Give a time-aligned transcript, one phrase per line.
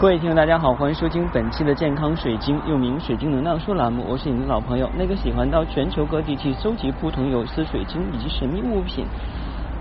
[0.00, 4.02] 各位听众，大家好，欢迎收听本期的健康水晶，又名水晶能量说栏目。
[4.08, 9.04] 我是你的老朋友，那个喜欢到全球各地去搜集不同有色水晶以及神秘物品，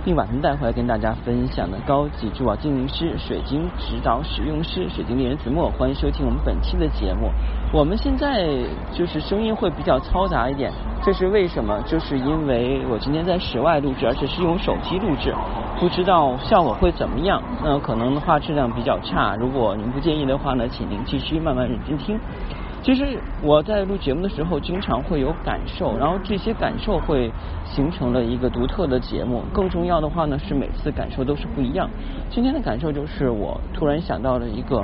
[0.04, 5.70] 并把他们带回来跟大家分享的高级珠宝鉴定师、水晶指导使用师、水晶猎人子墨。
[5.72, 7.30] 欢迎收听我们本期的节目。
[7.74, 8.48] 我们现在
[8.94, 10.72] 就是声音会比较嘈杂一点，
[11.04, 11.82] 这是为什么？
[11.86, 15.34] 就是因为我今天在室外录制，而且是用手机录制。
[15.80, 17.42] 不知道效果会怎么样？
[17.64, 19.36] 那可能的话质量比较差。
[19.36, 22.20] 如果您不介意的话呢，请您继续慢慢认真听。
[22.82, 27.30] 其实我在录节目的时候，经常会有感受，然后这些感受会
[27.66, 29.44] 形成了一个独特的节目。
[29.54, 31.90] 更重要的话呢，是每次感受都是不一样。
[32.30, 34.84] 今天的感受就是我突然想到了一个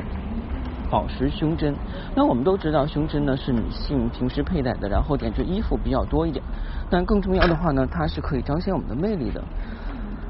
[0.91, 1.73] 宝石胸针。
[2.13, 6.43] 那我们都知道，胸针呢是女性平时佩戴的，然后点缀衣服比较多一点。
[6.90, 9.41] 但更重要的话呢，它是可以彰显我们的魅力的。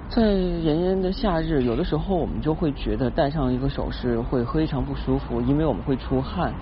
[0.08, 6.54] 在炎炎的夏日，有的时候我们就会觉得戴上一个首饰会非常不舒服，因为我们会出汗。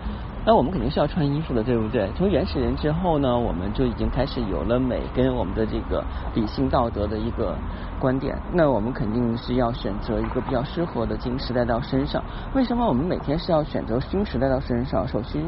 [0.45, 2.11] 那我们肯定是要穿衣服的，对不对？
[2.17, 6.03] 从原始人之后呢，我们就已经开始有了美跟我们的这个
[6.35, 7.57] 理性道德的一个
[7.97, 8.37] 观点。
[8.51, 12.21] 那我们肯定是要选择一个比较适合的金石戴到身上。
[12.53, 15.07] 为什么我们每天是要选择金石戴到身上？
[15.07, 15.41] 首先，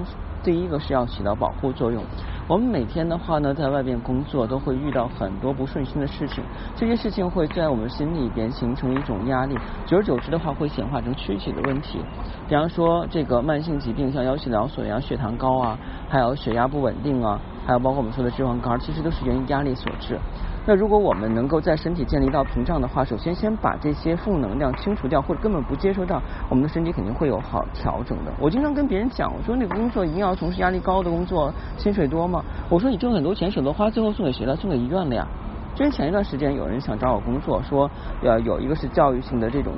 [0.46, 2.04] 第一个是要起到保护作用。
[2.48, 6.44] 我们每天的话呢，在外边工作都会遇到很多不顺心的事情，
[6.76, 9.58] 这些事情会在我们心里边形成一种压力，
[9.88, 12.00] 久而久之的话会显化成躯体的问题。
[12.48, 20.20] 比方说这个慢性疾病，像腰肌劳损呀、血糖高啊，还有血压不稳定啊，还有包括我们说的脂肪肝，其实都是源于压力所致。
[20.68, 28.32] 那如果我们能够在身体建立一道屏障的话，首先先把这些负能量清除掉，或者根本不接收到，我们的身体肯定会有好调整的。
[28.40, 32.44] 我经常跟别人讲，我说你工作一定要从事压力高的工作，薪水多吗？
[32.68, 34.56] 我说你挣很多钱舍得花，最后送给谁了？
[34.56, 35.28] 送给医院了呀。
[35.76, 37.92] 之前前一段时间有人想找我工作，说
[38.24, 39.74] 呃有一个是教育性的这种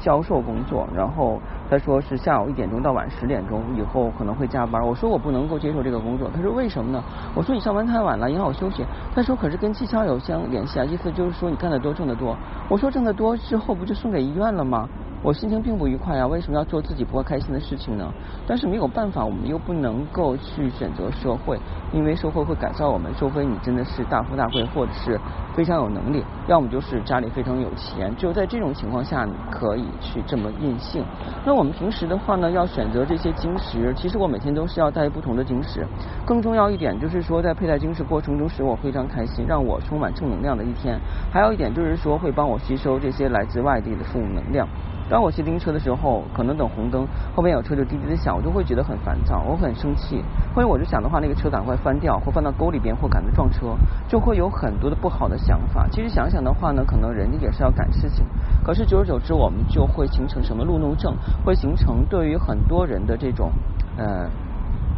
[0.00, 4.82] 销售工作，然后他说是下午一点钟到晚十点钟，以后可能会加班。
[4.82, 7.04] 我说我不能够接受这个工作，他说为什么呢？
[7.34, 8.86] 我说你上班太晚了，影响我休息。
[9.14, 12.34] 他说可是跟绩效有相联系啊，意思就是说你干得多挣得多。
[12.70, 14.88] 我说挣得多之后不就送给医院了吗？
[15.24, 18.12] 我心情并不愉快啊，为什么要做自己不会开心的事情呢？
[18.46, 21.58] 但是没有办法，我们又不能够去选择社会，
[21.94, 25.18] 因为社会会改造我们，除非你真的是大富大贵，或者是
[25.54, 31.02] 非常有能力，要么就是家里非常有钱，只有在这种情况下，你可以去这么任性。
[31.46, 35.86] 那我们平时的话呢，要选择这些晶石，其实我每天都是要带不同的晶石。
[36.26, 41.00] 更重要一点就是说，在佩戴晶石过程中使我非常开心，让我充满正能量的一天。
[41.32, 44.68] 还有一点就是说，会帮我吸收这些来自外地的负能量。
[45.08, 50.24] 当我骑自行车的时候，可能等红灯，后面有车就滴滴的响，我就会觉得很烦躁，我很生气。
[50.54, 53.76] 或者我就想的话，那个车赶快翻掉，或翻到沟里边，或赶着撞车，
[54.08, 55.86] 就会有很多的不好的想法。
[55.90, 58.24] 其实想想的话呢，可能人家也是要赶事情，
[58.64, 63.52] 可是久而久之，我们就会形成什么路怒症，会形成对于很多人的这种
[63.96, 64.28] 呃，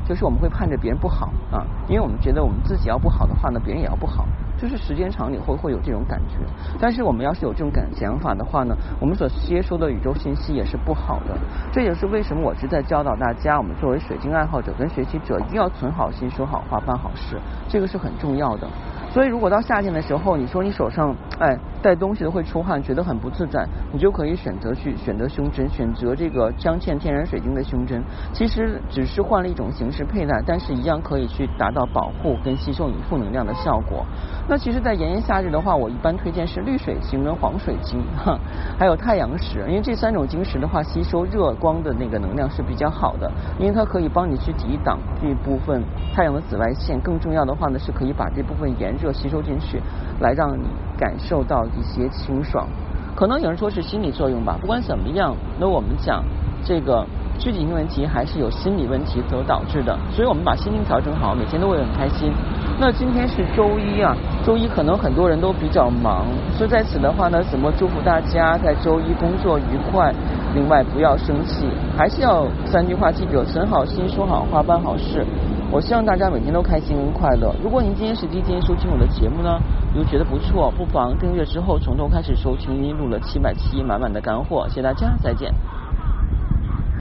[0.06, 4.25] 就是我们会盼着别人不好啊，因为我们觉得我们自己要不好的话呢，别人也要不好。
[4.61, 6.39] 就是时间长，你会会有这种感觉。
[6.81, 11.37] 但是我们要是有这种感想法的话呢，我们所接收的宇宙信息也是不好的。
[11.72, 18.67] 这也是为什么我是在教导大家，我们作为水晶爱好者跟学习者，一定要存好心、说好话、办好事，这个是很重要的。
[19.11, 28.03] 所以，如果到夏天的时候，你说你手上哎带东西的会出汗，觉得很不自在，你就可以选择去选择胸针，选择这个镶嵌天然水晶的胸针。
[28.32, 34.06] 其实只是换了一种形式佩戴，但是一样可以去达到保护跟吸收你负能量的效果。
[34.48, 38.38] 那其实，在炎炎夏日的话，我一般推荐是绿水晶跟黄水晶，哈，
[38.78, 45.82] 还有太阳石，因为这三种晶石的话，吸收热光的那个能量是比较好的，因为它可以帮你去抵挡这部分
[46.14, 47.00] 太阳的紫外线。
[47.00, 49.12] 更重要的话呢，是可以把这部分炎热。
[49.16, 49.81] 吸收进去，
[50.20, 50.66] 来让你
[50.98, 52.66] 感受到一些清爽。
[53.15, 54.59] 可能有人说是心理作用吧。
[54.60, 56.22] 不管怎么样，那我们讲
[56.62, 57.06] 这个
[57.38, 59.99] 具体性问题还是有心理问题所导致的。
[60.12, 62.31] 所以我们把心情调整好，每天都会很开心。
[62.78, 70.12] 那今天是周一啊，周一可能很多人都比较忙，所以在此的话呢，怎么祝福大家在周一工作愉快？
[70.55, 71.66] 另外不要生气，
[71.97, 75.25] 还是要三句话记住：存好心，说好话，办好事。
[75.70, 77.54] 我希望大家每天都开心快乐。
[77.62, 79.60] 如果您今天是第一天收听我的节目呢，
[79.94, 82.80] 又觉得不错，不妨订阅之后从头开始收听。
[82.80, 85.52] 您录了七百期满满的干货，谢谢大家，再见。